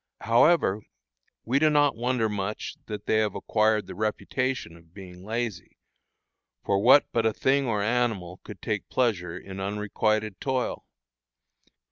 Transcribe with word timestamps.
However, 0.21 0.81
we 1.45 1.59
do 1.59 1.69
not 1.69 1.95
wonder 1.95 2.27
much 2.27 2.75
that 2.87 3.05
they 3.05 3.17
have 3.17 3.35
acquired 3.35 3.85
the 3.85 3.93
"reputation" 3.93 4.75
of 4.75 4.95
being 4.95 5.23
lazy, 5.23 5.77
for 6.65 6.79
what 6.81 7.05
but 7.11 7.23
a 7.23 7.31
thing 7.33 7.67
or 7.67 7.83
an 7.83 7.87
animal 7.93 8.39
could 8.43 8.63
take 8.63 8.89
pleasure 8.89 9.37
in 9.37 9.59
unrequited 9.59 10.39
toil? 10.39 10.87